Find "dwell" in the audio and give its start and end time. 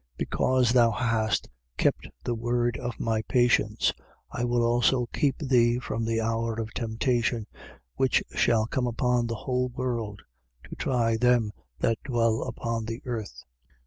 12.03-12.41